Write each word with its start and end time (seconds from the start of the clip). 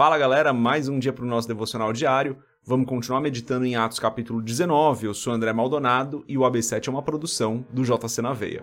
Fala 0.00 0.16
galera, 0.16 0.50
mais 0.50 0.88
um 0.88 0.98
dia 0.98 1.12
para 1.12 1.26
o 1.26 1.28
nosso 1.28 1.46
devocional 1.46 1.92
diário. 1.92 2.38
Vamos 2.64 2.86
continuar 2.86 3.20
meditando 3.20 3.66
em 3.66 3.76
Atos 3.76 3.98
capítulo 3.98 4.40
19. 4.40 5.06
Eu 5.06 5.12
sou 5.12 5.30
André 5.30 5.52
Maldonado 5.52 6.24
e 6.26 6.38
o 6.38 6.40
AB7 6.40 6.88
é 6.88 6.90
uma 6.90 7.02
produção 7.02 7.66
do 7.70 7.84
JC 7.84 8.22
na 8.22 8.32
Veia. 8.32 8.62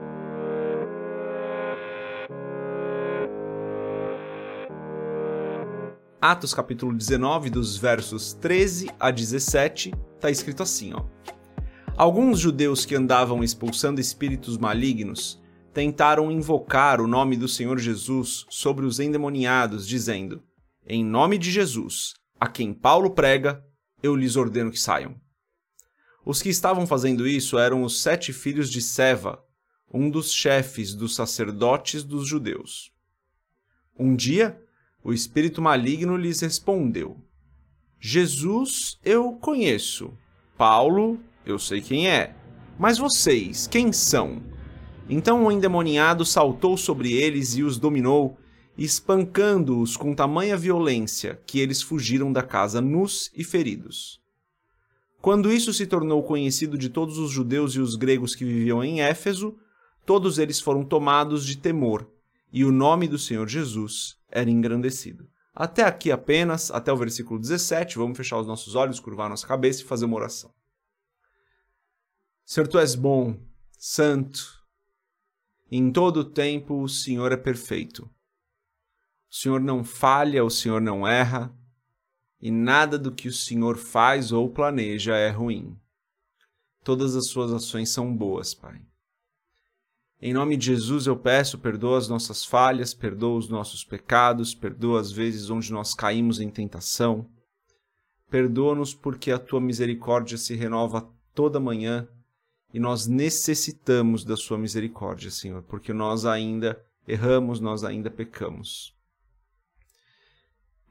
Atos 6.19 6.55
capítulo 6.55 6.91
19, 6.91 7.51
dos 7.51 7.77
versos 7.77 8.33
13 8.33 8.89
a 8.99 9.11
17, 9.11 9.93
está 10.15 10.31
escrito 10.31 10.63
assim, 10.63 10.95
ó. 10.95 11.03
Alguns 11.95 12.39
judeus 12.39 12.83
que 12.83 12.95
andavam 12.95 13.43
expulsando 13.43 14.01
espíritos 14.01 14.57
malignos 14.57 15.39
tentaram 15.71 16.31
invocar 16.31 16.99
o 16.99 17.05
nome 17.05 17.37
do 17.37 17.47
Senhor 17.47 17.77
Jesus 17.77 18.47
sobre 18.49 18.87
os 18.87 18.99
endemoniados, 18.99 19.87
dizendo: 19.87 20.41
em 20.89 21.03
nome 21.03 21.37
de 21.37 21.51
Jesus, 21.51 22.13
a 22.39 22.47
quem 22.47 22.73
Paulo 22.73 23.11
prega, 23.11 23.61
eu 24.01 24.15
lhes 24.15 24.37
ordeno 24.37 24.71
que 24.71 24.79
saiam. 24.79 25.19
Os 26.25 26.41
que 26.41 26.47
estavam 26.47 26.87
fazendo 26.87 27.27
isso 27.27 27.57
eram 27.57 27.83
os 27.83 28.01
sete 28.01 28.31
filhos 28.31 28.71
de 28.71 28.81
Seva, 28.81 29.43
um 29.93 30.09
dos 30.09 30.31
chefes 30.31 30.93
dos 30.93 31.13
sacerdotes 31.13 32.03
dos 32.03 32.25
judeus. 32.25 32.91
Um 33.99 34.15
dia, 34.15 34.61
o 35.03 35.11
espírito 35.11 35.61
maligno 35.61 36.15
lhes 36.15 36.39
respondeu: 36.39 37.17
Jesus 37.99 38.97
eu 39.03 39.33
conheço, 39.33 40.17
Paulo 40.57 41.19
eu 41.45 41.59
sei 41.59 41.81
quem 41.81 42.09
é, 42.09 42.33
mas 42.79 42.97
vocês, 42.97 43.67
quem 43.67 43.91
são? 43.91 44.41
Então 45.09 45.45
o 45.45 45.51
endemoniado 45.51 46.25
saltou 46.25 46.77
sobre 46.77 47.11
eles 47.11 47.55
e 47.55 47.63
os 47.63 47.77
dominou 47.77 48.37
espancando-os 48.77 49.97
com 49.97 50.13
tamanha 50.13 50.55
violência 50.55 51.41
que 51.47 51.59
eles 51.59 51.81
fugiram 51.81 52.31
da 52.31 52.43
casa 52.43 52.79
nus 52.79 53.31
e 53.33 53.43
feridos. 53.43 54.21
Quando 55.19 55.51
isso 55.51 55.73
se 55.73 55.87
tornou 55.87 56.23
conhecido 56.23 56.77
de 56.77 56.89
todos 56.89 57.17
os 57.17 57.31
judeus 57.31 57.73
e 57.73 57.79
os 57.79 57.95
gregos 57.95 58.35
que 58.35 58.45
viviam 58.45 58.83
em 58.83 59.01
Éfeso, 59.01 59.57
todos 60.05 60.37
eles 60.37 60.59
foram 60.59 60.85
tomados 60.85 61.45
de 61.45 61.57
temor, 61.57 62.07
e 62.53 62.63
o 62.63 62.71
nome 62.71 63.07
do 63.07 63.17
Senhor 63.17 63.47
Jesus 63.47 64.15
era 64.29 64.49
engrandecido. 64.49 65.27
Até 65.53 65.83
aqui 65.83 66.11
apenas, 66.11 66.69
até 66.69 66.93
o 66.93 66.97
versículo 66.97 67.39
17, 67.39 67.97
vamos 67.97 68.15
fechar 68.15 68.39
os 68.39 68.45
nossos 68.45 68.75
olhos, 68.75 68.99
curvar 68.99 69.27
nossa 69.27 69.47
cabeça 69.47 69.81
e 69.81 69.85
fazer 69.85 70.05
uma 70.05 70.17
oração. 70.17 70.53
Senhor, 72.45 72.67
tu 72.67 72.77
és 72.77 72.93
bom, 72.93 73.35
santo, 73.77 74.57
em 75.69 75.91
todo 75.91 76.17
o 76.17 76.25
tempo 76.25 76.81
o 76.81 76.87
Senhor 76.87 77.31
é 77.31 77.37
perfeito. 77.37 78.09
O 79.29 79.35
Senhor 79.35 79.59
não 79.59 79.83
falha, 79.83 80.43
o 80.43 80.49
Senhor 80.49 80.81
não 80.81 81.07
erra, 81.07 81.53
e 82.41 82.51
nada 82.51 82.97
do 82.97 83.11
que 83.11 83.27
o 83.27 83.33
Senhor 83.33 83.77
faz 83.77 84.31
ou 84.31 84.49
planeja 84.49 85.15
é 85.15 85.29
ruim. 85.29 85.77
Todas 86.83 87.15
as 87.15 87.27
suas 87.27 87.51
ações 87.51 87.89
são 87.89 88.15
boas, 88.15 88.53
Pai. 88.53 88.81
Em 90.19 90.33
nome 90.33 90.57
de 90.57 90.67
Jesus 90.67 91.05
eu 91.05 91.15
peço, 91.15 91.59
perdoa 91.59 91.97
as 91.97 92.07
nossas 92.07 92.43
falhas, 92.43 92.93
perdoa 92.93 93.37
os 93.37 93.49
nossos 93.49 93.83
pecados, 93.83 94.55
perdoa 94.55 94.99
as 94.99 95.11
vezes 95.11 95.49
onde 95.49 95.71
nós 95.71 95.93
caímos 95.93 96.39
em 96.39 96.49
tentação. 96.49 97.29
Perdoa-nos 98.29 98.95
porque 98.95 99.31
a 99.31 99.37
tua 99.37 99.61
misericórdia 99.61 100.37
se 100.37 100.55
renova 100.55 101.07
toda 101.35 101.59
manhã 101.59 102.07
e 102.73 102.79
nós 102.79 103.05
necessitamos 103.05 104.25
da 104.25 104.35
sua 104.35 104.57
misericórdia, 104.57 105.29
Senhor, 105.29 105.61
porque 105.63 105.93
nós 105.93 106.25
ainda 106.25 106.83
erramos, 107.07 107.59
nós 107.59 107.83
ainda 107.83 108.09
pecamos. 108.09 108.95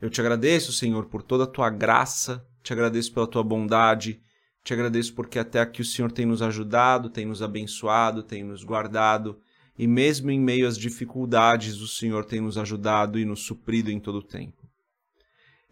Eu 0.00 0.10
te 0.10 0.20
agradeço, 0.20 0.72
Senhor, 0.72 1.06
por 1.06 1.22
toda 1.22 1.44
a 1.44 1.46
tua 1.46 1.70
graça, 1.70 2.46
te 2.62 2.72
agradeço 2.72 3.12
pela 3.14 3.26
tua 3.26 3.42
bondade, 3.42 4.20
te 4.62 4.74
agradeço 4.74 5.14
porque 5.14 5.38
até 5.38 5.60
aqui 5.60 5.80
o 5.80 5.84
Senhor 5.84 6.12
tem 6.12 6.26
nos 6.26 6.42
ajudado, 6.42 7.08
tem 7.08 7.24
nos 7.24 7.40
abençoado, 7.40 8.22
tem 8.22 8.44
nos 8.44 8.62
guardado, 8.62 9.38
e 9.78 9.86
mesmo 9.86 10.30
em 10.30 10.38
meio 10.38 10.66
às 10.66 10.76
dificuldades, 10.76 11.80
o 11.80 11.88
Senhor 11.88 12.24
tem 12.24 12.40
nos 12.40 12.58
ajudado 12.58 13.18
e 13.18 13.24
nos 13.24 13.40
suprido 13.40 13.90
em 13.90 13.98
todo 13.98 14.16
o 14.16 14.22
tempo. 14.22 14.68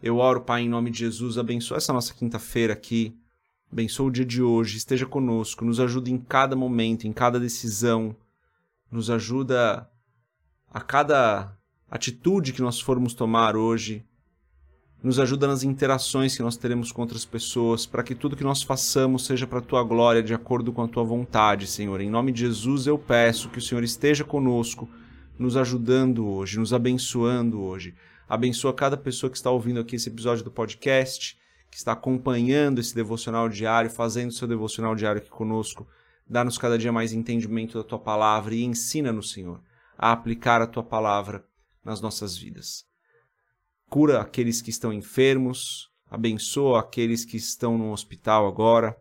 Eu 0.01 0.17
oro, 0.17 0.41
Pai, 0.41 0.61
em 0.61 0.69
nome 0.69 0.89
de 0.89 0.99
Jesus, 0.99 1.37
abençoa 1.37 1.77
essa 1.77 1.93
nossa 1.93 2.13
quinta-feira 2.13 2.73
aqui, 2.73 3.15
abençoa 3.71 4.07
o 4.07 4.11
dia 4.11 4.25
de 4.25 4.41
hoje, 4.41 4.77
esteja 4.77 5.05
conosco, 5.05 5.63
nos 5.63 5.79
ajuda 5.79 6.09
em 6.09 6.17
cada 6.17 6.55
momento, 6.55 7.05
em 7.05 7.13
cada 7.13 7.39
decisão, 7.39 8.15
nos 8.89 9.09
ajuda 9.09 9.89
a 10.71 10.81
cada 10.81 11.55
atitude 11.89 12.53
que 12.53 12.61
nós 12.61 12.79
formos 12.79 13.13
tomar 13.13 13.55
hoje, 13.55 14.05
nos 15.05 15.19
ajuda 15.19 15.45
nas 15.45 15.61
interações 15.61 16.35
que 16.35 16.41
nós 16.41 16.57
teremos 16.57 16.91
com 16.91 17.03
outras 17.03 17.23
pessoas, 17.23 17.85
para 17.85 18.01
que 18.01 18.15
tudo 18.15 18.35
que 18.35 18.43
nós 18.43 18.63
façamos 18.63 19.23
seja 19.23 19.45
para 19.45 19.59
a 19.59 19.61
tua 19.61 19.83
glória, 19.83 20.23
de 20.23 20.33
acordo 20.33 20.73
com 20.73 20.81
a 20.81 20.87
tua 20.87 21.03
vontade, 21.03 21.67
Senhor. 21.67 22.01
Em 22.01 22.09
nome 22.09 22.31
de 22.31 22.39
Jesus 22.39 22.87
eu 22.87 22.97
peço 22.97 23.47
que 23.49 23.59
o 23.59 23.61
Senhor 23.61 23.83
esteja 23.83 24.23
conosco, 24.23 24.89
nos 25.37 25.55
ajudando 25.55 26.27
hoje, 26.27 26.57
nos 26.57 26.73
abençoando 26.73 27.61
hoje. 27.61 27.93
Abençoa 28.27 28.73
cada 28.73 28.97
pessoa 28.97 29.29
que 29.29 29.37
está 29.37 29.51
ouvindo 29.51 29.79
aqui 29.79 29.95
esse 29.95 30.09
episódio 30.09 30.43
do 30.43 30.49
podcast, 30.49 31.37
que 31.69 31.77
está 31.77 31.91
acompanhando 31.91 32.79
esse 32.79 32.95
devocional 32.95 33.47
diário, 33.47 33.91
fazendo 33.91 34.33
seu 34.33 34.47
devocional 34.47 34.95
diário 34.95 35.21
aqui 35.21 35.29
conosco. 35.29 35.87
Dá-nos 36.27 36.57
cada 36.57 36.79
dia 36.79 36.91
mais 36.91 37.13
entendimento 37.13 37.77
da 37.77 37.83
tua 37.83 37.99
palavra 37.99 38.55
e 38.55 38.63
ensina-nos, 38.63 39.31
Senhor, 39.31 39.61
a 39.95 40.11
aplicar 40.11 40.63
a 40.63 40.67
tua 40.67 40.81
palavra 40.81 41.45
nas 41.83 42.01
nossas 42.01 42.35
vidas 42.35 42.94
cura 43.95 44.19
aqueles 44.19 44.61
que 44.61 44.69
estão 44.69 44.91
enfermos, 44.91 45.89
abençoa 46.11 46.81
aqueles 46.81 47.23
que 47.23 47.37
estão 47.37 47.77
no 47.77 47.93
hospital 47.93 48.45
agora. 48.45 48.93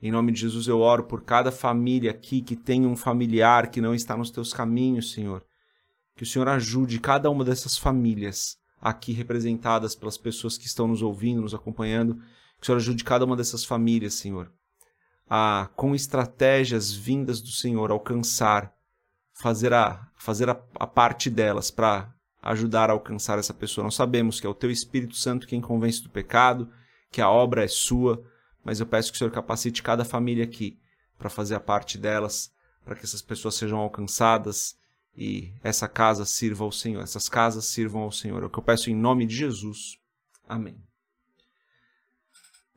Em 0.00 0.12
nome 0.12 0.30
de 0.30 0.42
Jesus 0.42 0.68
eu 0.68 0.78
oro 0.78 1.02
por 1.02 1.24
cada 1.24 1.50
família 1.50 2.12
aqui 2.12 2.40
que 2.40 2.54
tem 2.54 2.86
um 2.86 2.94
familiar 2.94 3.72
que 3.72 3.80
não 3.80 3.92
está 3.92 4.16
nos 4.16 4.30
teus 4.30 4.52
caminhos, 4.52 5.10
Senhor. 5.10 5.44
Que 6.14 6.22
o 6.22 6.26
Senhor 6.26 6.48
ajude 6.48 7.00
cada 7.00 7.28
uma 7.28 7.44
dessas 7.44 7.76
famílias 7.76 8.56
aqui 8.80 9.10
representadas 9.10 9.96
pelas 9.96 10.16
pessoas 10.16 10.56
que 10.56 10.66
estão 10.66 10.86
nos 10.86 11.02
ouvindo, 11.02 11.42
nos 11.42 11.52
acompanhando. 11.52 12.14
Que 12.60 12.62
o 12.62 12.66
Senhor 12.66 12.76
ajude 12.76 13.02
cada 13.02 13.24
uma 13.24 13.34
dessas 13.34 13.64
famílias, 13.64 14.14
Senhor, 14.14 14.48
a, 15.28 15.68
com 15.74 15.92
estratégias 15.92 16.92
vindas 16.92 17.40
do 17.40 17.50
Senhor, 17.50 17.90
alcançar, 17.90 18.72
fazer 19.32 19.74
a, 19.74 20.08
fazer 20.14 20.48
a, 20.48 20.62
a 20.76 20.86
parte 20.86 21.28
delas 21.28 21.72
para 21.72 22.14
ajudar 22.42 22.90
a 22.90 22.92
alcançar 22.92 23.38
essa 23.38 23.52
pessoa. 23.52 23.84
Nós 23.84 23.94
sabemos 23.94 24.40
que 24.40 24.46
é 24.46 24.50
o 24.50 24.54
teu 24.54 24.70
Espírito 24.70 25.16
Santo 25.16 25.46
quem 25.46 25.60
convence 25.60 26.02
do 26.02 26.08
pecado, 26.08 26.70
que 27.10 27.20
a 27.20 27.28
obra 27.28 27.64
é 27.64 27.68
sua, 27.68 28.22
mas 28.64 28.80
eu 28.80 28.86
peço 28.86 29.10
que 29.10 29.16
o 29.16 29.18
Senhor 29.18 29.30
capacite 29.30 29.82
cada 29.82 30.04
família 30.04 30.44
aqui 30.44 30.78
para 31.18 31.28
fazer 31.28 31.54
a 31.54 31.60
parte 31.60 31.98
delas, 31.98 32.52
para 32.84 32.94
que 32.94 33.04
essas 33.04 33.22
pessoas 33.22 33.54
sejam 33.54 33.78
alcançadas 33.78 34.76
e 35.16 35.52
essa 35.62 35.88
casa 35.88 36.24
sirva 36.24 36.64
ao 36.64 36.72
Senhor, 36.72 37.02
essas 37.02 37.28
casas 37.28 37.66
sirvam 37.66 38.02
ao 38.02 38.12
Senhor. 38.12 38.42
É 38.42 38.46
o 38.46 38.50
que 38.50 38.58
eu 38.58 38.62
peço 38.62 38.90
em 38.90 38.94
nome 38.94 39.26
de 39.26 39.36
Jesus. 39.36 39.98
Amém. 40.48 40.76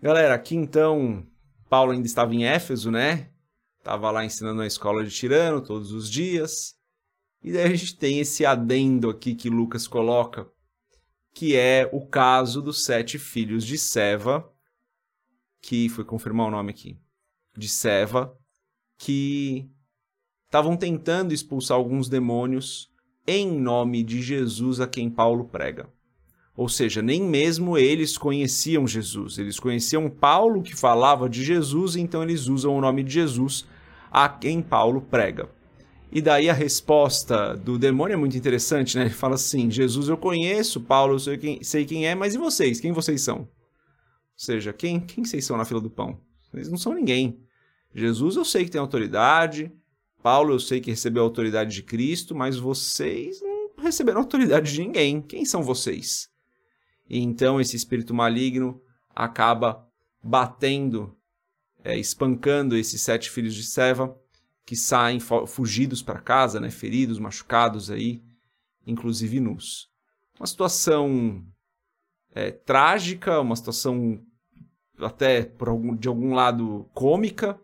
Galera, 0.02 0.34
aqui 0.34 0.56
então, 0.56 1.26
Paulo 1.70 1.92
ainda 1.92 2.06
estava 2.06 2.36
em 2.36 2.46
Éfeso, 2.46 2.92
né? 2.92 3.30
Estava 3.80 4.12
lá 4.12 4.26
ensinando 4.26 4.58
na 4.58 4.68
escola 4.68 5.04
de 5.04 5.10
Tirano 5.10 5.62
todos 5.62 5.92
os 5.92 6.10
dias. 6.10 6.76
E 7.44 7.52
daí 7.52 7.64
a 7.64 7.76
gente 7.76 7.98
tem 7.98 8.20
esse 8.20 8.46
adendo 8.46 9.10
aqui 9.10 9.36
que 9.36 9.50
Lucas 9.50 9.86
coloca, 9.86 10.48
que 11.34 11.56
é 11.56 11.90
o 11.92 12.06
caso 12.06 12.62
dos 12.62 12.86
sete 12.86 13.20
filhos 13.20 13.66
de 13.66 13.78
Seva, 13.78 14.50
que 15.62 15.90
foi 15.90 16.06
confirmar 16.06 16.48
o 16.48 16.52
nome 16.52 16.72
aqui, 16.72 16.98
de 17.58 17.68
Seva, 17.68 18.34
que 18.98 19.70
estavam 20.46 20.78
tentando 20.78 21.34
expulsar 21.34 21.76
alguns 21.76 22.08
demônios 22.08 22.90
em 23.28 23.52
nome 23.52 24.04
de 24.04 24.22
Jesus 24.22 24.80
a 24.80 24.88
quem 24.88 25.10
Paulo 25.10 25.46
prega. 25.46 25.90
Ou 26.56 26.70
seja, 26.70 27.02
nem 27.02 27.22
mesmo 27.22 27.78
eles 27.78 28.18
conheciam 28.18 28.88
Jesus. 28.88 29.40
Eles 29.40 29.60
conheciam 29.60 30.10
Paulo 30.10 30.62
que 30.62 30.76
falava 30.76 31.28
de 31.28 31.44
Jesus, 31.44 31.96
então 31.96 32.22
eles 32.22 32.48
usam 32.48 32.78
o 32.78 32.82
nome 32.82 33.04
de 33.04 33.12
Jesus 33.12 33.66
a 34.12 34.30
quem 34.30 34.62
Paulo 34.62 35.02
prega. 35.02 35.50
E 36.16 36.22
daí 36.22 36.48
a 36.48 36.54
resposta 36.54 37.58
do 37.58 37.80
demônio 37.80 38.14
é 38.14 38.18
muito 38.18 38.38
interessante, 38.38 38.96
né? 38.96 39.06
Ele 39.06 39.10
fala 39.10 39.34
assim: 39.34 39.72
Jesus 39.72 40.10
eu 40.10 40.16
conheço, 40.16 40.80
Paulo 40.80 41.16
eu 41.16 41.20
sei 41.20 41.38
quem, 41.40 41.64
sei 41.64 41.86
quem 41.86 42.06
é, 42.06 42.14
mas 42.14 42.36
e 42.36 42.38
vocês? 42.38 42.80
Quem 42.80 42.92
vocês 42.92 43.20
são? 43.24 43.40
Ou 43.40 43.48
seja, 44.38 44.72
quem, 44.72 45.00
quem 45.00 45.26
vocês 45.26 45.44
são 45.44 45.58
na 45.58 45.66
fila 45.66 45.82
do 45.82 45.90
pão? 45.90 46.22
Eles 46.54 46.70
não 46.70 46.78
são 46.78 46.94
ninguém. 46.94 47.40
Jesus 47.96 48.36
eu 48.36 48.46
sei 48.46 48.64
que 48.64 48.70
tem 48.70 48.80
autoridade, 48.80 49.72
Paulo 50.22 50.54
eu 50.54 50.60
sei 50.60 50.80
que 50.80 50.92
recebeu 50.92 51.24
a 51.24 51.26
autoridade 51.26 51.74
de 51.74 51.82
Cristo, 51.82 52.36
mas 52.36 52.58
vocês 52.58 53.42
não 53.42 53.72
receberam 53.80 54.20
autoridade 54.20 54.72
de 54.72 54.82
ninguém. 54.82 55.20
Quem 55.20 55.44
são 55.46 55.64
vocês? 55.64 56.30
E 57.10 57.18
então 57.18 57.60
esse 57.60 57.76
espírito 57.76 58.14
maligno 58.14 58.80
acaba 59.16 59.84
batendo, 60.24 61.18
é, 61.84 61.98
espancando 61.98 62.78
esses 62.78 63.02
sete 63.02 63.32
filhos 63.32 63.56
de 63.56 63.64
Seva 63.64 64.16
que 64.66 64.76
saem 64.76 65.20
fugidos 65.20 66.02
para 66.02 66.22
casa, 66.22 66.60
né, 66.60 66.72
feridos, 66.72 67.20
machucados 67.20 67.92
aí, 67.92 68.24
inclusive 68.86 69.40
nus. 69.40 69.90
Uma 70.40 70.48
situação 70.48 71.46
é, 72.34 72.52
trágica, 72.52 73.40
uma 73.40 73.56
situação 73.56 74.24
até 75.00 75.52
algum, 75.60 75.96
de 75.96 76.08
algum 76.08 76.34
lado 76.34 76.90
cômica. 76.94 77.60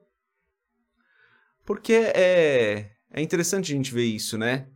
Porque 1.66 1.94
é, 1.94 2.92
é 3.12 3.22
interessante 3.22 3.72
a 3.72 3.76
gente 3.76 3.94
ver 3.94 4.06
isso, 4.06 4.38
né? 4.38 4.68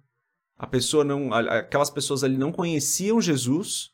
A 0.58 0.68
pessoa 0.68 1.04
não. 1.04 1.34
Aquelas 1.34 1.90
pessoas 1.90 2.24
ali 2.24 2.38
não 2.38 2.52
conheciam 2.52 3.20
Jesus, 3.20 3.92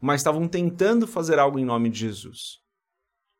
mas 0.00 0.20
estavam 0.20 0.48
tentando 0.48 1.06
fazer 1.06 1.38
algo 1.38 1.58
em 1.58 1.64
nome 1.64 1.90
de 1.90 2.00
Jesus. 2.00 2.60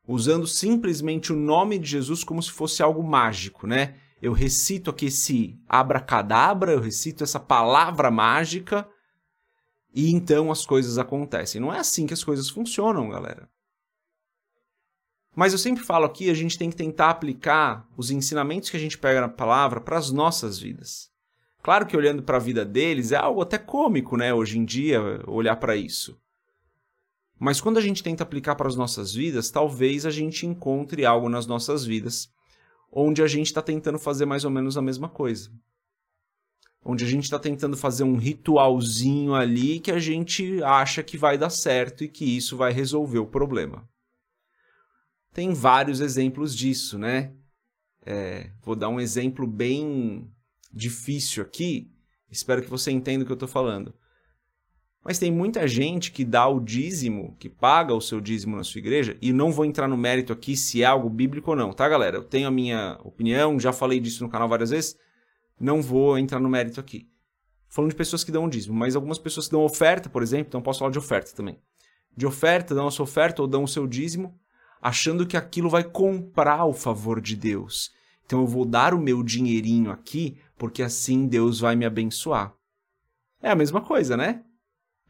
Usando 0.06 0.46
simplesmente 0.46 1.32
o 1.32 1.36
nome 1.36 1.78
de 1.78 1.88
Jesus 1.88 2.22
como 2.22 2.42
se 2.42 2.50
fosse 2.50 2.82
algo 2.82 3.02
mágico, 3.02 3.66
né? 3.66 3.98
Eu 4.22 4.32
recito 4.32 4.88
aqui 4.88 5.06
esse 5.06 5.60
abracadabra, 5.68 6.70
eu 6.70 6.80
recito 6.80 7.24
essa 7.24 7.40
palavra 7.40 8.08
mágica 8.08 8.88
e 9.92 10.12
então 10.12 10.52
as 10.52 10.64
coisas 10.64 10.96
acontecem. 10.96 11.60
Não 11.60 11.74
é 11.74 11.80
assim 11.80 12.06
que 12.06 12.14
as 12.14 12.22
coisas 12.22 12.48
funcionam, 12.48 13.10
galera. 13.10 13.50
Mas 15.34 15.52
eu 15.52 15.58
sempre 15.58 15.82
falo 15.82 16.04
aqui, 16.04 16.30
a 16.30 16.34
gente 16.34 16.56
tem 16.56 16.70
que 16.70 16.76
tentar 16.76 17.10
aplicar 17.10 17.88
os 17.96 18.12
ensinamentos 18.12 18.70
que 18.70 18.76
a 18.76 18.80
gente 18.80 18.96
pega 18.96 19.20
na 19.20 19.28
palavra 19.28 19.80
para 19.80 19.98
as 19.98 20.12
nossas 20.12 20.56
vidas. 20.56 21.10
Claro 21.60 21.84
que 21.84 21.96
olhando 21.96 22.22
para 22.22 22.36
a 22.36 22.40
vida 22.40 22.64
deles 22.64 23.10
é 23.10 23.16
algo 23.16 23.42
até 23.42 23.58
cômico, 23.58 24.16
né, 24.16 24.32
hoje 24.32 24.56
em 24.56 24.64
dia, 24.64 25.00
olhar 25.26 25.56
para 25.56 25.74
isso. 25.74 26.16
Mas 27.40 27.60
quando 27.60 27.78
a 27.78 27.80
gente 27.80 28.04
tenta 28.04 28.22
aplicar 28.22 28.54
para 28.54 28.68
as 28.68 28.76
nossas 28.76 29.12
vidas, 29.12 29.50
talvez 29.50 30.06
a 30.06 30.12
gente 30.12 30.46
encontre 30.46 31.04
algo 31.04 31.28
nas 31.28 31.44
nossas 31.44 31.84
vidas 31.84 32.30
onde 32.92 33.22
a 33.22 33.26
gente 33.26 33.46
está 33.46 33.62
tentando 33.62 33.98
fazer 33.98 34.26
mais 34.26 34.44
ou 34.44 34.50
menos 34.50 34.76
a 34.76 34.82
mesma 34.82 35.08
coisa. 35.08 35.50
Onde 36.84 37.04
a 37.04 37.08
gente 37.08 37.24
está 37.24 37.38
tentando 37.38 37.76
fazer 37.76 38.04
um 38.04 38.16
ritualzinho 38.16 39.34
ali 39.34 39.80
que 39.80 39.90
a 39.90 39.98
gente 39.98 40.62
acha 40.62 41.02
que 41.02 41.16
vai 41.16 41.38
dar 41.38 41.50
certo 41.50 42.04
e 42.04 42.08
que 42.08 42.24
isso 42.24 42.56
vai 42.56 42.72
resolver 42.72 43.18
o 43.18 43.26
problema 43.26 43.88
tem 45.32 45.52
vários 45.52 46.00
exemplos 46.00 46.54
disso, 46.54 46.98
né? 46.98 47.32
É, 48.04 48.50
vou 48.62 48.76
dar 48.76 48.88
um 48.88 49.00
exemplo 49.00 49.46
bem 49.46 50.30
difícil 50.72 51.42
aqui, 51.42 51.90
espero 52.30 52.62
que 52.62 52.70
você 52.70 52.90
entenda 52.90 53.22
o 53.22 53.26
que 53.26 53.32
eu 53.32 53.36
estou 53.36 53.48
falando. 53.48 53.94
Mas 55.04 55.18
tem 55.18 55.32
muita 55.32 55.66
gente 55.66 56.12
que 56.12 56.24
dá 56.24 56.46
o 56.46 56.60
dízimo, 56.60 57.36
que 57.38 57.48
paga 57.48 57.92
o 57.92 58.00
seu 58.00 58.20
dízimo 58.20 58.56
na 58.56 58.62
sua 58.62 58.78
igreja, 58.78 59.16
e 59.20 59.32
não 59.32 59.50
vou 59.50 59.64
entrar 59.64 59.88
no 59.88 59.96
mérito 59.96 60.32
aqui 60.32 60.56
se 60.56 60.82
é 60.82 60.86
algo 60.86 61.10
bíblico 61.10 61.50
ou 61.50 61.56
não, 61.56 61.72
tá, 61.72 61.88
galera? 61.88 62.18
Eu 62.18 62.24
tenho 62.24 62.46
a 62.46 62.50
minha 62.52 62.98
opinião, 63.02 63.58
já 63.58 63.72
falei 63.72 63.98
disso 63.98 64.22
no 64.22 64.30
canal 64.30 64.48
várias 64.48 64.70
vezes, 64.70 64.96
não 65.58 65.82
vou 65.82 66.16
entrar 66.16 66.38
no 66.38 66.48
mérito 66.48 66.78
aqui. 66.78 67.08
Falando 67.68 67.90
de 67.90 67.96
pessoas 67.96 68.22
que 68.22 68.30
dão 68.30 68.48
dízimo, 68.48 68.74
mas 68.74 68.94
algumas 68.94 69.18
pessoas 69.18 69.46
que 69.46 69.52
dão 69.52 69.64
oferta, 69.64 70.08
por 70.08 70.22
exemplo, 70.22 70.48
então 70.48 70.62
posso 70.62 70.78
falar 70.78 70.92
de 70.92 70.98
oferta 70.98 71.34
também. 71.34 71.58
De 72.16 72.26
oferta, 72.26 72.74
dão 72.74 72.86
a 72.86 72.90
sua 72.90 73.04
oferta 73.04 73.42
ou 73.42 73.48
dão 73.48 73.64
o 73.64 73.68
seu 73.68 73.86
dízimo, 73.86 74.38
achando 74.80 75.26
que 75.26 75.36
aquilo 75.36 75.70
vai 75.70 75.82
comprar 75.82 76.64
o 76.64 76.72
favor 76.72 77.20
de 77.20 77.34
Deus. 77.34 77.90
Então 78.24 78.40
eu 78.40 78.46
vou 78.46 78.64
dar 78.64 78.94
o 78.94 79.00
meu 79.00 79.22
dinheirinho 79.22 79.90
aqui, 79.90 80.36
porque 80.56 80.82
assim 80.82 81.26
Deus 81.26 81.58
vai 81.60 81.74
me 81.74 81.84
abençoar. 81.84 82.54
É 83.42 83.50
a 83.50 83.56
mesma 83.56 83.80
coisa, 83.80 84.16
né? 84.16 84.44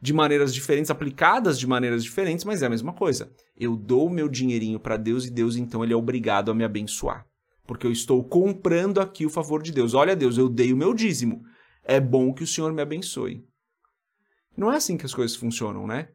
De 0.03 0.11
maneiras 0.11 0.53
diferentes, 0.53 0.91
aplicadas 0.91 1.57
de 1.57 1.65
maneiras 1.65 2.03
diferentes, 2.03 2.43
mas 2.43 2.61
é 2.61 2.65
a 2.65 2.69
mesma 2.69 2.91
coisa. 2.91 3.31
Eu 3.55 3.77
dou 3.77 4.09
meu 4.09 4.27
dinheirinho 4.27 4.77
para 4.77 4.97
Deus 4.97 5.25
e 5.25 5.31
Deus 5.31 5.55
então 5.55 5.81
ele 5.81 5.93
é 5.93 5.95
obrigado 5.95 6.51
a 6.51 6.53
me 6.53 6.65
abençoar. 6.65 7.25
Porque 7.65 7.87
eu 7.87 7.91
estou 7.91 8.21
comprando 8.21 8.99
aqui 8.99 9.25
o 9.25 9.29
favor 9.29 9.63
de 9.63 9.71
Deus. 9.71 9.93
Olha, 9.93 10.13
Deus, 10.13 10.37
eu 10.37 10.49
dei 10.49 10.73
o 10.73 10.75
meu 10.75 10.93
dízimo. 10.93 11.41
É 11.85 12.01
bom 12.01 12.33
que 12.33 12.43
o 12.43 12.47
Senhor 12.47 12.73
me 12.73 12.81
abençoe. 12.81 13.45
Não 14.57 14.69
é 14.69 14.75
assim 14.75 14.97
que 14.97 15.05
as 15.05 15.13
coisas 15.13 15.37
funcionam, 15.37 15.87
né? 15.87 16.09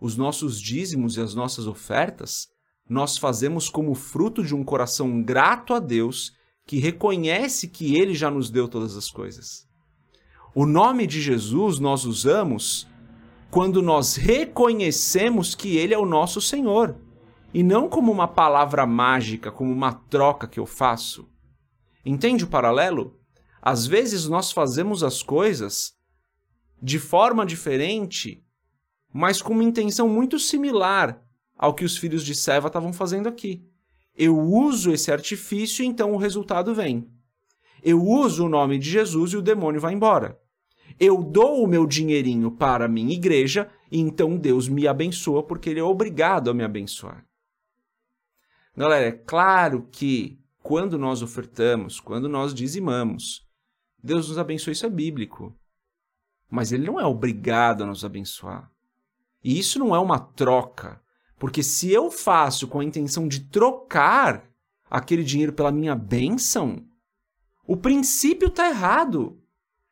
Os 0.00 0.16
nossos 0.16 0.60
dízimos 0.60 1.16
e 1.16 1.20
as 1.20 1.34
nossas 1.34 1.66
ofertas 1.66 2.46
nós 2.88 3.18
fazemos 3.18 3.68
como 3.68 3.92
fruto 3.96 4.44
de 4.44 4.54
um 4.54 4.62
coração 4.62 5.20
grato 5.20 5.74
a 5.74 5.80
Deus 5.80 6.32
que 6.64 6.78
reconhece 6.78 7.66
que 7.66 7.96
Ele 7.96 8.14
já 8.14 8.30
nos 8.30 8.50
deu 8.50 8.68
todas 8.68 8.96
as 8.96 9.10
coisas. 9.10 9.66
O 10.54 10.64
nome 10.64 11.08
de 11.08 11.20
Jesus 11.20 11.80
nós 11.80 12.04
usamos 12.04 12.86
quando 13.50 13.80
nós 13.80 14.16
reconhecemos 14.16 15.54
que 15.54 15.76
Ele 15.76 15.94
é 15.94 15.98
o 15.98 16.06
nosso 16.06 16.40
Senhor 16.40 16.96
e 17.54 17.62
não 17.62 17.88
como 17.88 18.12
uma 18.12 18.28
palavra 18.28 18.86
mágica, 18.86 19.50
como 19.50 19.72
uma 19.72 19.92
troca 19.92 20.46
que 20.46 20.60
eu 20.60 20.66
faço. 20.66 21.28
Entende 22.04 22.44
o 22.44 22.48
paralelo? 22.48 23.18
Às 23.62 23.86
vezes 23.86 24.28
nós 24.28 24.52
fazemos 24.52 25.02
as 25.02 25.22
coisas 25.22 25.94
de 26.80 26.98
forma 26.98 27.46
diferente, 27.46 28.44
mas 29.12 29.40
com 29.40 29.54
uma 29.54 29.64
intenção 29.64 30.08
muito 30.08 30.38
similar 30.38 31.22
ao 31.56 31.74
que 31.74 31.84
os 31.84 31.96
filhos 31.96 32.24
de 32.24 32.34
Seva 32.34 32.66
estavam 32.66 32.92
fazendo 32.92 33.28
aqui. 33.28 33.64
Eu 34.14 34.38
uso 34.38 34.92
esse 34.92 35.10
artifício, 35.10 35.84
então 35.84 36.12
o 36.12 36.18
resultado 36.18 36.74
vem. 36.74 37.10
Eu 37.82 38.02
uso 38.02 38.46
o 38.46 38.48
nome 38.48 38.78
de 38.78 38.90
Jesus 38.90 39.32
e 39.32 39.36
o 39.36 39.42
demônio 39.42 39.80
vai 39.80 39.94
embora. 39.94 40.40
Eu 40.98 41.22
dou 41.22 41.62
o 41.62 41.66
meu 41.66 41.86
dinheirinho 41.86 42.50
para 42.50 42.86
a 42.86 42.88
minha 42.88 43.14
igreja, 43.14 43.70
e 43.90 43.98
então 44.00 44.36
Deus 44.36 44.68
me 44.68 44.88
abençoa 44.88 45.42
porque 45.42 45.70
ele 45.70 45.80
é 45.80 45.84
obrigado 45.84 46.50
a 46.50 46.54
me 46.54 46.64
abençoar. 46.64 47.24
Galera, 48.76 49.06
é 49.06 49.12
claro 49.12 49.88
que 49.90 50.38
quando 50.62 50.98
nós 50.98 51.22
ofertamos, 51.22 52.00
quando 52.00 52.28
nós 52.28 52.52
dizimamos, 52.52 53.46
Deus 54.02 54.28
nos 54.28 54.38
abençoa, 54.38 54.72
isso 54.72 54.86
é 54.86 54.90
bíblico. 54.90 55.54
Mas 56.50 56.72
ele 56.72 56.86
não 56.86 57.00
é 57.00 57.04
obrigado 57.04 57.82
a 57.82 57.86
nos 57.86 58.04
abençoar. 58.04 58.70
E 59.42 59.58
isso 59.58 59.78
não 59.78 59.94
é 59.94 59.98
uma 59.98 60.18
troca. 60.18 61.00
Porque 61.38 61.62
se 61.62 61.92
eu 61.92 62.10
faço 62.10 62.66
com 62.68 62.80
a 62.80 62.84
intenção 62.84 63.28
de 63.28 63.40
trocar 63.40 64.44
aquele 64.90 65.22
dinheiro 65.22 65.52
pela 65.52 65.72
minha 65.72 65.94
bênção, 65.94 66.84
o 67.66 67.76
princípio 67.76 68.48
está 68.48 68.68
errado. 68.68 69.40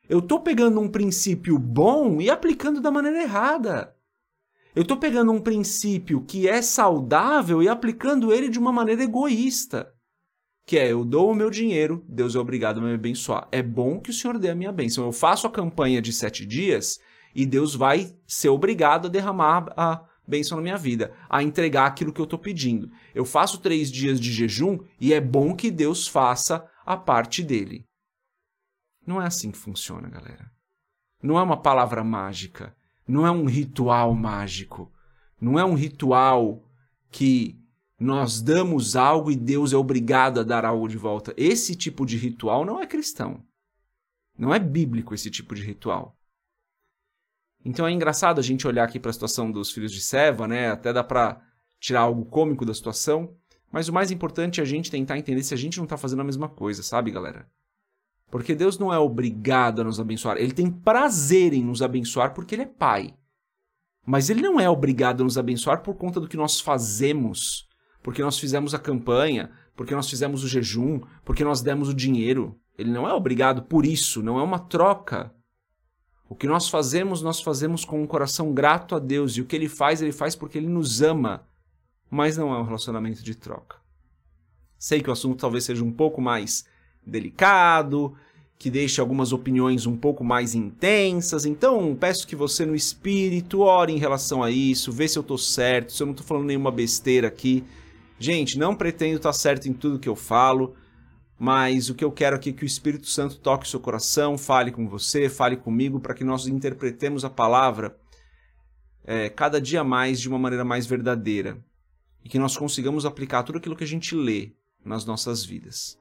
Eu 0.09 0.19
estou 0.19 0.41
pegando 0.41 0.81
um 0.81 0.89
princípio 0.89 1.59
bom 1.59 2.21
e 2.21 2.29
aplicando 2.29 2.81
da 2.81 2.91
maneira 2.91 3.23
errada. 3.23 3.95
Eu 4.75 4.83
estou 4.83 4.97
pegando 4.97 5.33
um 5.33 5.41
princípio 5.41 6.21
que 6.21 6.49
é 6.49 6.61
saudável 6.61 7.63
e 7.63 7.69
aplicando 7.69 8.33
ele 8.33 8.49
de 8.49 8.59
uma 8.59 8.73
maneira 8.73 9.03
egoísta. 9.03 9.93
Que 10.67 10.79
é, 10.79 10.93
eu 10.93 11.05
dou 11.05 11.31
o 11.31 11.35
meu 11.35 11.51
dinheiro, 11.51 12.05
Deus 12.09 12.35
é 12.35 12.39
obrigado 12.39 12.79
a 12.79 12.83
me 12.83 12.95
abençoar. 12.95 13.49
É 13.53 13.63
bom 13.63 14.01
que 14.01 14.11
o 14.11 14.15
Senhor 14.15 14.39
dê 14.39 14.51
a 14.51 14.55
minha 14.55 14.73
bênção. 14.73 15.05
Eu 15.05 15.13
faço 15.13 15.47
a 15.47 15.51
campanha 15.51 16.03
de 16.03 16.13
sete 16.13 16.45
dias 16.45 16.99
e 17.35 17.47
Deus 17.47 17.75
vai 17.75 18.15
ser 18.27 18.49
obrigado 18.49 19.07
a 19.07 19.11
derramar 19.11 19.73
a, 19.77 20.05
bênção 20.27 20.57
na 20.57 20.63
minha 20.63 20.77
vida, 20.77 21.13
a 21.29 21.43
entregar 21.43 21.87
aquilo 21.87 22.13
que 22.13 22.21
eu 22.21 22.25
estou 22.25 22.39
pedindo. 22.39 22.91
Eu 23.15 23.25
faço 23.25 23.61
três 23.61 23.91
dias 23.91 24.19
de 24.19 24.33
jejum 24.33 24.79
e 25.01 25.13
é 25.13 25.21
bom 25.21 25.55
que 25.55 25.71
Deus 25.71 26.09
faça 26.09 26.67
a 26.85 26.97
parte 26.97 27.43
dele. 27.43 27.87
Não 29.07 29.21
é 29.21 29.27
assim 29.27 29.51
que 29.51 29.59
funciona, 29.59 30.09
galera. 30.09 30.51
Não 31.23 31.39
é 31.39 31.43
uma 31.43 31.57
palavra 31.57 32.03
mágica. 32.05 32.77
Não 33.07 33.27
é 33.27 33.31
um 33.31 33.45
ritual 33.45 34.15
mágico. 34.15 34.93
Não 35.41 35.59
é 35.59 35.65
um 35.65 35.75
ritual 35.75 36.63
que 37.11 37.59
nós 37.99 38.41
damos 38.41 38.97
algo 38.97 39.31
e 39.31 39.37
Deus 39.37 39.73
é 39.73 39.77
obrigado 39.77 40.41
a 40.41 40.43
dar 40.43 40.65
algo 40.65 40.89
de 40.89 40.97
volta. 40.97 41.33
Esse 41.37 41.75
tipo 41.75 42.05
de 42.05 42.17
ritual 42.17 42.65
não 42.65 42.81
é 42.81 42.87
cristão. 42.87 43.43
Não 44.37 44.53
é 44.53 44.59
bíblico 44.59 45.15
esse 45.15 45.31
tipo 45.31 45.55
de 45.55 45.63
ritual. 45.63 46.17
Então 47.65 47.87
é 47.87 47.93
engraçado 47.93 48.39
a 48.39 48.43
gente 48.43 48.67
olhar 48.67 48.85
aqui 48.85 49.01
para 49.01 49.11
a 49.11 49.15
situação 49.15 49.51
dos 49.51 49.71
filhos 49.71 49.93
de 49.93 50.01
Seva, 50.01 50.47
né? 50.47 50.71
Até 50.71 50.93
dá 50.93 51.03
para 51.03 51.41
tirar 51.81 52.01
algo 52.01 52.27
cômico 52.27 52.65
da 52.65 52.75
situação, 52.75 53.35
mas 53.71 53.89
o 53.89 53.93
mais 53.93 54.11
importante 54.11 54.61
é 54.61 54.63
a 54.63 54.67
gente 54.67 54.91
tentar 54.91 55.19
entender 55.19 55.43
se 55.43 55.55
a 55.55 55.57
gente 55.57 55.79
não 55.79 55.85
está 55.85 55.97
fazendo 55.97 56.21
a 56.21 56.25
mesma 56.25 56.49
coisa, 56.49 56.83
sabe, 56.83 57.11
galera? 57.11 57.49
Porque 58.35 58.53
Deus 58.53 58.81
não 58.81 58.93
é 58.93 58.99
obrigado 58.99 59.81
a 59.81 59.85
nos 59.85 60.01
abençoar, 60.01 60.39
ele 60.39 60.53
tem 60.53 60.69
prazer 60.69 61.53
em 61.53 61.63
nos 61.63 61.81
abençoar 61.81 62.35
porque 62.35 62.57
ele 62.57 62.63
é 62.63 62.67
pai. 62.67 63.15
Mas 64.05 64.29
ele 64.29 64.43
não 64.43 64.59
é 64.59 64.69
obrigado 64.69 65.21
a 65.21 65.25
nos 65.25 65.39
abençoar 65.39 65.83
por 65.85 65.95
conta 65.95 66.19
do 66.19 66.27
que 66.27 66.37
nós 66.37 66.61
fazemos, 66.61 67.69
porque 68.03 68.25
nós 68.25 68.37
fizemos 68.37 68.75
a 68.75 68.79
campanha, 68.81 69.53
porque 69.77 69.95
nós 69.95 70.11
fizemos 70.11 70.43
o 70.43 70.49
jejum, 70.49 71.01
porque 71.25 71.45
nós 71.45 71.63
demos 71.63 71.89
o 71.89 71.95
dinheiro. 71.95 72.59
Ele 72.77 72.91
não 72.91 73.09
é 73.09 73.15
obrigado 73.15 73.63
por 73.63 73.87
isso, 73.87 74.21
não 74.21 74.37
é 74.41 74.43
uma 74.43 74.59
troca. 74.59 75.33
O 76.29 76.35
que 76.35 76.49
nós 76.49 76.69
fazemos, 76.69 77.23
nós 77.23 77.41
fazemos 77.41 77.85
com 77.85 78.03
um 78.03 78.07
coração 78.07 78.53
grato 78.53 78.97
a 78.97 78.99
Deus. 78.99 79.37
E 79.37 79.43
o 79.43 79.47
que 79.47 79.55
ele 79.55 79.69
faz, 79.69 80.03
ele 80.03 80.11
faz 80.11 80.35
porque 80.35 80.59
ele 80.59 80.67
nos 80.67 81.03
ama. 81.03 81.47
Mas 82.11 82.37
não 82.37 82.53
é 82.53 82.59
um 82.59 82.65
relacionamento 82.65 83.23
de 83.23 83.37
troca. 83.37 83.77
Sei 84.77 85.01
que 85.01 85.09
o 85.09 85.13
assunto 85.13 85.39
talvez 85.39 85.63
seja 85.63 85.85
um 85.85 85.93
pouco 85.93 86.21
mais 86.21 86.67
delicado, 87.07 88.15
que 88.59 88.71
deixe 88.71 89.01
algumas 89.01 89.33
opiniões 89.33 89.87
um 89.87 89.97
pouco 89.97 90.25
mais 90.25 90.55
intensas. 90.55 91.45
Então, 91.45 91.97
peço 91.99 92.27
que 92.27 92.37
você, 92.37 92.65
no 92.65 92.75
espírito, 92.75 93.61
ore 93.61 93.93
em 93.93 93.99
relação 93.99 94.43
a 94.43 94.51
isso, 94.51 94.93
vê 94.93 95.07
se 95.09 95.19
eu 95.19 95.23
estou 95.23 95.39
certo, 95.39 95.93
se 95.93 96.03
eu 96.03 96.07
não 96.07 96.13
estou 96.13 96.27
falando 96.27 96.47
nenhuma 96.47 96.71
besteira 96.71 97.29
aqui. 97.29 97.65
Gente, 98.19 98.59
não 98.59 98.75
pretendo 98.75 99.17
estar 99.17 99.33
certo 99.33 99.69
em 99.69 99.73
tudo 99.73 99.99
que 99.99 100.09
eu 100.09 100.17
falo 100.17 100.75
mas 101.39 101.91
o 101.91 101.95
que 101.95 102.05
eu 102.05 102.13
quero 102.13 102.37
aqui 102.37 102.51
é 102.51 102.53
que 102.53 102.65
o 102.65 102.67
Espírito 102.67 103.07
Santo 103.07 103.37
toque 103.39 103.67
o 103.67 103.69
seu 103.69 103.81
coração, 103.81 104.39
fale 104.39 104.71
com 104.71 104.89
você, 104.89 105.29
fale 105.29 105.57
comigo, 105.57 106.01
para 106.01 106.15
que 106.15 106.25
nós 106.25 106.47
interpretemos 106.47 107.25
a 107.25 107.31
palavra 107.31 107.99
é, 109.05 109.29
cada 109.29 109.61
dia 109.61 109.83
mais 109.83 110.21
de 110.21 110.29
uma 110.29 110.39
maneira 110.39 110.65
mais 110.65 110.87
verdadeira 110.87 111.63
e 112.25 112.29
que 112.29 112.39
nós 112.39 112.57
consigamos 112.57 113.05
aplicar 113.05 113.43
tudo 113.43 113.59
aquilo 113.59 113.77
que 113.77 113.85
a 113.85 113.87
gente 113.87 114.15
lê 114.15 114.53
nas 114.85 115.05
nossas 115.05 115.45
vidas. 115.45 115.99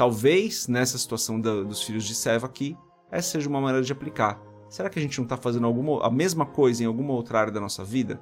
Talvez 0.00 0.66
nessa 0.66 0.96
situação 0.96 1.38
da, 1.38 1.62
dos 1.62 1.82
filhos 1.82 2.04
de 2.04 2.14
Seva 2.14 2.46
aqui, 2.46 2.74
essa 3.12 3.32
seja 3.32 3.50
uma 3.50 3.60
maneira 3.60 3.84
de 3.84 3.92
aplicar. 3.92 4.40
Será 4.66 4.88
que 4.88 4.98
a 4.98 5.02
gente 5.02 5.18
não 5.18 5.24
está 5.24 5.36
fazendo 5.36 5.66
alguma, 5.66 6.02
a 6.02 6.10
mesma 6.10 6.46
coisa 6.46 6.82
em 6.82 6.86
alguma 6.86 7.12
outra 7.12 7.38
área 7.38 7.52
da 7.52 7.60
nossa 7.60 7.84
vida? 7.84 8.18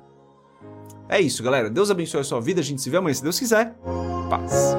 É 1.08 1.20
isso, 1.20 1.40
galera. 1.40 1.70
Deus 1.70 1.88
abençoe 1.88 2.20
a 2.20 2.24
sua 2.24 2.40
vida. 2.40 2.60
A 2.60 2.64
gente 2.64 2.82
se 2.82 2.90
vê 2.90 2.96
amanhã, 2.96 3.14
se 3.14 3.22
Deus 3.22 3.38
quiser. 3.38 3.78
Paz. 4.28 4.74